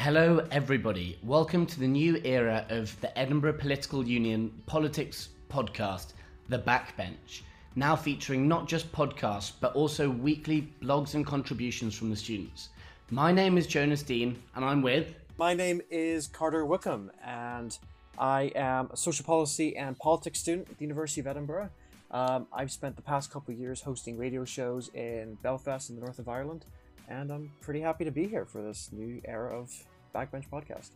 Hello, 0.00 0.46
everybody. 0.52 1.18
Welcome 1.24 1.66
to 1.66 1.80
the 1.80 1.88
new 1.88 2.20
era 2.22 2.64
of 2.68 2.98
the 3.00 3.18
Edinburgh 3.18 3.54
Political 3.54 4.06
Union 4.06 4.52
Politics 4.64 5.30
podcast, 5.50 6.12
The 6.48 6.60
Backbench. 6.60 7.42
Now 7.74 7.96
featuring 7.96 8.46
not 8.46 8.68
just 8.68 8.92
podcasts, 8.92 9.50
but 9.60 9.74
also 9.74 10.08
weekly 10.08 10.72
blogs 10.80 11.14
and 11.14 11.26
contributions 11.26 11.98
from 11.98 12.10
the 12.10 12.16
students. 12.16 12.68
My 13.10 13.32
name 13.32 13.58
is 13.58 13.66
Jonas 13.66 14.04
Dein, 14.04 14.36
and 14.54 14.64
I'm 14.64 14.82
with. 14.82 15.16
My 15.36 15.52
name 15.52 15.82
is 15.90 16.28
Carter 16.28 16.64
Wickham, 16.64 17.10
and 17.24 17.76
I 18.16 18.52
am 18.54 18.90
a 18.92 18.96
social 18.96 19.24
policy 19.24 19.76
and 19.76 19.98
politics 19.98 20.38
student 20.38 20.70
at 20.70 20.78
the 20.78 20.84
University 20.84 21.22
of 21.22 21.26
Edinburgh. 21.26 21.70
Um, 22.12 22.46
I've 22.52 22.70
spent 22.70 22.94
the 22.94 23.02
past 23.02 23.32
couple 23.32 23.52
of 23.52 23.58
years 23.58 23.80
hosting 23.80 24.16
radio 24.16 24.44
shows 24.44 24.90
in 24.94 25.38
Belfast 25.42 25.90
in 25.90 25.96
the 25.96 26.02
north 26.02 26.20
of 26.20 26.28
Ireland, 26.28 26.66
and 27.08 27.30
I'm 27.30 27.50
pretty 27.60 27.80
happy 27.80 28.04
to 28.04 28.10
be 28.10 28.26
here 28.26 28.44
for 28.44 28.62
this 28.62 28.90
new 28.92 29.20
era 29.24 29.58
of 29.58 29.72
Backbench 30.14 30.48
podcast. 30.50 30.90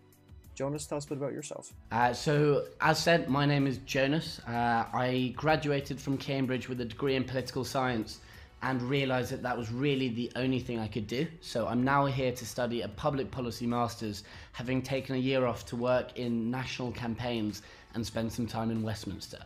Jonas, 0.54 0.86
tell 0.86 0.98
us 0.98 1.06
a 1.06 1.08
bit 1.08 1.18
about 1.18 1.32
yourself. 1.32 1.72
Uh, 1.90 2.12
so, 2.12 2.66
as 2.80 2.98
said, 2.98 3.28
my 3.28 3.46
name 3.46 3.66
is 3.66 3.78
Jonas. 3.78 4.40
Uh, 4.46 4.84
I 4.92 5.32
graduated 5.34 5.98
from 5.98 6.18
Cambridge 6.18 6.68
with 6.68 6.80
a 6.82 6.84
degree 6.84 7.16
in 7.16 7.24
political 7.24 7.64
science 7.64 8.20
and 8.62 8.80
realised 8.82 9.32
that 9.32 9.42
that 9.42 9.56
was 9.56 9.72
really 9.72 10.10
the 10.10 10.30
only 10.36 10.60
thing 10.60 10.78
I 10.78 10.88
could 10.88 11.06
do. 11.06 11.26
So, 11.40 11.66
I'm 11.66 11.82
now 11.82 12.04
here 12.04 12.32
to 12.32 12.46
study 12.46 12.82
a 12.82 12.88
public 12.88 13.30
policy 13.30 13.66
master's, 13.66 14.24
having 14.52 14.82
taken 14.82 15.16
a 15.16 15.18
year 15.18 15.46
off 15.46 15.64
to 15.66 15.76
work 15.76 16.18
in 16.18 16.50
national 16.50 16.92
campaigns 16.92 17.62
and 17.94 18.06
spend 18.06 18.30
some 18.30 18.46
time 18.46 18.70
in 18.70 18.82
Westminster. 18.82 19.38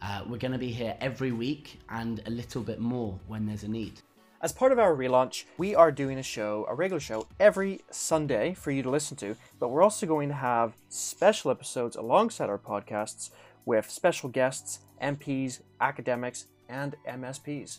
Uh, 0.00 0.22
we're 0.28 0.38
going 0.38 0.52
to 0.52 0.58
be 0.58 0.70
here 0.70 0.96
every 1.00 1.32
week 1.32 1.80
and 1.88 2.22
a 2.26 2.30
little 2.30 2.62
bit 2.62 2.78
more 2.78 3.18
when 3.26 3.44
there's 3.44 3.64
a 3.64 3.68
need. 3.68 4.00
As 4.42 4.52
part 4.52 4.72
of 4.72 4.78
our 4.78 4.94
relaunch, 4.94 5.44
we 5.56 5.74
are 5.74 5.90
doing 5.90 6.18
a 6.18 6.22
show, 6.22 6.66
a 6.68 6.74
regular 6.74 7.00
show, 7.00 7.26
every 7.40 7.80
Sunday 7.90 8.52
for 8.52 8.70
you 8.70 8.82
to 8.82 8.90
listen 8.90 9.16
to, 9.18 9.36
but 9.58 9.68
we're 9.68 9.82
also 9.82 10.06
going 10.06 10.28
to 10.28 10.34
have 10.34 10.74
special 10.88 11.50
episodes 11.50 11.96
alongside 11.96 12.50
our 12.50 12.58
podcasts 12.58 13.30
with 13.64 13.88
special 13.88 14.28
guests, 14.28 14.80
MPs, 15.02 15.60
academics, 15.80 16.46
and 16.68 16.96
MSPs. 17.08 17.78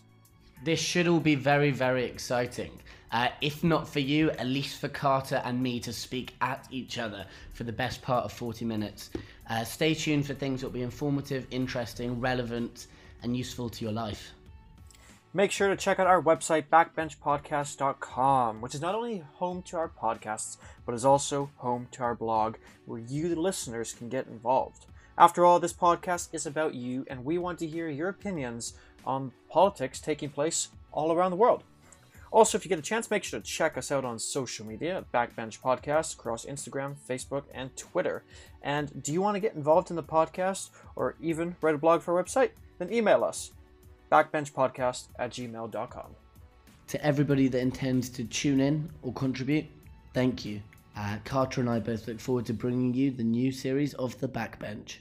This 0.63 0.79
should 0.79 1.07
all 1.07 1.19
be 1.19 1.35
very, 1.35 1.69
very 1.69 2.05
exciting. 2.05 2.71
Uh, 3.11 3.27
if 3.41 3.63
not 3.63 3.87
for 3.87 3.99
you, 3.99 4.31
at 4.31 4.47
least 4.47 4.79
for 4.79 4.87
Carter 4.87 5.41
and 5.45 5.61
me 5.61 5.79
to 5.81 5.93
speak 5.93 6.33
at 6.41 6.67
each 6.71 6.97
other 6.97 7.25
for 7.53 7.65
the 7.65 7.71
best 7.71 8.01
part 8.01 8.25
of 8.25 8.31
40 8.31 8.65
minutes. 8.65 9.11
Uh, 9.49 9.63
stay 9.63 9.93
tuned 9.93 10.25
for 10.25 10.33
things 10.33 10.61
that 10.61 10.67
will 10.67 10.73
be 10.73 10.81
informative, 10.81 11.45
interesting, 11.51 12.19
relevant, 12.19 12.87
and 13.21 13.37
useful 13.37 13.69
to 13.69 13.85
your 13.85 13.93
life. 13.93 14.31
Make 15.35 15.51
sure 15.51 15.67
to 15.67 15.75
check 15.75 15.99
out 15.99 16.07
our 16.07 16.23
website, 16.23 16.67
backbenchpodcast.com, 16.71 18.61
which 18.61 18.73
is 18.73 18.79
not 18.79 18.95
only 18.95 19.25
home 19.33 19.61
to 19.63 19.75
our 19.75 19.89
podcasts, 19.89 20.55
but 20.85 20.95
is 20.95 21.03
also 21.03 21.51
home 21.57 21.89
to 21.91 22.03
our 22.03 22.15
blog, 22.15 22.55
where 22.85 23.01
you, 23.01 23.27
the 23.27 23.35
listeners, 23.35 23.91
can 23.91 24.07
get 24.07 24.27
involved. 24.27 24.85
After 25.17 25.43
all, 25.43 25.59
this 25.59 25.73
podcast 25.73 26.29
is 26.31 26.45
about 26.45 26.73
you, 26.73 27.05
and 27.09 27.25
we 27.25 27.37
want 27.37 27.59
to 27.59 27.67
hear 27.67 27.89
your 27.89 28.07
opinions 28.07 28.75
on 29.05 29.33
politics 29.49 29.99
taking 29.99 30.29
place 30.29 30.69
all 30.93 31.11
around 31.11 31.31
the 31.31 31.35
world. 31.35 31.63
Also, 32.31 32.57
if 32.57 32.63
you 32.63 32.69
get 32.69 32.79
a 32.79 32.81
chance, 32.81 33.11
make 33.11 33.25
sure 33.25 33.37
to 33.37 33.45
check 33.45 33.77
us 33.77 33.91
out 33.91 34.05
on 34.05 34.17
social 34.17 34.65
media 34.65 35.03
Backbench 35.13 35.59
Podcast 35.59 36.13
across 36.13 36.45
Instagram, 36.45 36.95
Facebook, 37.09 37.43
and 37.53 37.75
Twitter. 37.75 38.23
And 38.61 39.03
do 39.03 39.11
you 39.11 39.21
want 39.21 39.35
to 39.35 39.41
get 39.41 39.55
involved 39.55 39.89
in 39.89 39.97
the 39.97 40.01
podcast 40.01 40.69
or 40.95 41.17
even 41.19 41.57
write 41.59 41.75
a 41.75 41.77
blog 41.77 42.03
for 42.03 42.17
our 42.17 42.23
website? 42.23 42.51
Then 42.79 42.93
email 42.93 43.25
us 43.25 43.51
backbenchpodcast 44.15 45.07
at 45.19 45.31
gmail.com. 45.31 46.15
To 46.87 47.05
everybody 47.05 47.47
that 47.49 47.59
intends 47.59 48.09
to 48.09 48.23
tune 48.23 48.61
in 48.61 48.89
or 49.01 49.11
contribute, 49.11 49.65
thank 50.13 50.45
you. 50.45 50.61
Uh, 50.95 51.17
Carter 51.25 51.59
and 51.59 51.69
I 51.69 51.79
both 51.79 52.07
look 52.07 52.19
forward 52.21 52.45
to 52.45 52.53
bringing 52.53 52.93
you 52.93 53.11
the 53.11 53.23
new 53.23 53.51
series 53.51 53.93
of 53.95 54.17
The 54.19 54.29
Backbench. 54.29 54.97